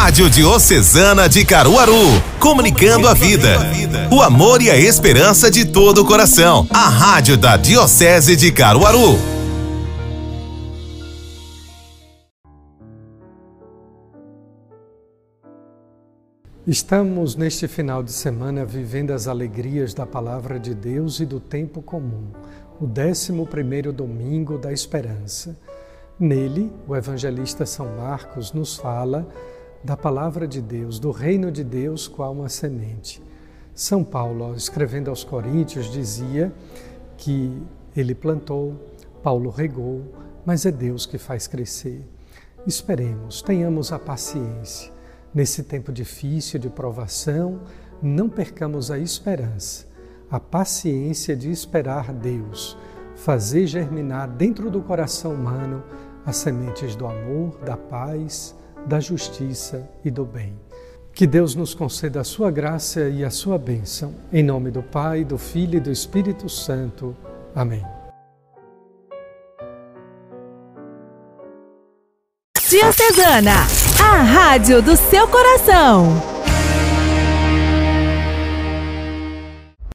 Rádio 0.00 0.30
Diocesana 0.30 1.28
de 1.28 1.44
Caruaru, 1.44 1.92
comunicando 2.38 3.08
a 3.08 3.14
vida, 3.14 3.58
o 4.12 4.22
amor 4.22 4.62
e 4.62 4.70
a 4.70 4.76
esperança 4.76 5.50
de 5.50 5.64
todo 5.66 6.02
o 6.02 6.06
coração. 6.06 6.68
A 6.70 6.88
Rádio 6.88 7.36
da 7.36 7.56
Diocese 7.56 8.36
de 8.36 8.52
Caruaru. 8.52 9.18
Estamos 16.64 17.34
neste 17.34 17.66
final 17.66 18.00
de 18.00 18.12
semana 18.12 18.64
vivendo 18.64 19.10
as 19.10 19.26
alegrias 19.26 19.92
da 19.94 20.06
palavra 20.06 20.60
de 20.60 20.76
Deus 20.76 21.18
e 21.18 21.26
do 21.26 21.40
tempo 21.40 21.82
comum, 21.82 22.30
o 22.80 22.86
11 22.86 23.32
primeiro 23.50 23.92
domingo 23.92 24.58
da 24.58 24.72
esperança. 24.72 25.58
Nele, 26.20 26.72
o 26.86 26.94
evangelista 26.94 27.66
São 27.66 27.96
Marcos 27.96 28.52
nos 28.52 28.76
fala 28.76 29.26
da 29.82 29.96
palavra 29.96 30.46
de 30.46 30.60
Deus, 30.60 30.98
do 30.98 31.10
reino 31.10 31.50
de 31.50 31.62
Deus, 31.62 32.08
qual 32.08 32.32
uma 32.32 32.48
semente. 32.48 33.22
São 33.74 34.02
Paulo, 34.02 34.54
escrevendo 34.54 35.08
aos 35.08 35.22
Coríntios, 35.22 35.90
dizia 35.90 36.52
que 37.16 37.62
ele 37.96 38.14
plantou, 38.14 38.74
Paulo 39.22 39.50
regou, 39.50 40.02
mas 40.44 40.66
é 40.66 40.72
Deus 40.72 41.06
que 41.06 41.18
faz 41.18 41.46
crescer. 41.46 42.04
Esperemos, 42.66 43.40
tenhamos 43.40 43.92
a 43.92 43.98
paciência. 43.98 44.92
Nesse 45.32 45.62
tempo 45.62 45.92
difícil 45.92 46.58
de 46.58 46.68
provação, 46.68 47.60
não 48.02 48.28
percamos 48.28 48.90
a 48.90 48.98
esperança, 48.98 49.86
a 50.30 50.40
paciência 50.40 51.36
de 51.36 51.50
esperar 51.50 52.12
Deus, 52.12 52.76
fazer 53.14 53.66
germinar 53.66 54.28
dentro 54.28 54.70
do 54.70 54.80
coração 54.80 55.34
humano 55.34 55.82
as 56.24 56.36
sementes 56.36 56.94
do 56.94 57.06
amor, 57.06 57.58
da 57.64 57.76
paz, 57.76 58.54
da 58.88 58.98
justiça 58.98 59.88
e 60.04 60.10
do 60.10 60.24
bem. 60.24 60.58
Que 61.12 61.26
Deus 61.26 61.54
nos 61.54 61.74
conceda 61.74 62.20
a 62.20 62.24
sua 62.24 62.50
graça 62.50 63.08
e 63.08 63.24
a 63.24 63.30
sua 63.30 63.58
bênção. 63.58 64.14
Em 64.32 64.42
nome 64.42 64.70
do 64.70 64.82
Pai, 64.82 65.24
do 65.24 65.36
Filho 65.36 65.76
e 65.76 65.80
do 65.80 65.90
Espírito 65.90 66.48
Santo. 66.48 67.14
Amém. 67.54 67.84
Diocesana, 72.68 73.66
a 74.00 74.22
rádio 74.22 74.82
do 74.82 74.96
seu 74.96 75.26
coração. 75.26 76.37